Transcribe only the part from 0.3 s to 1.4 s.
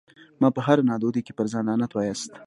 مه په هره نادودي کي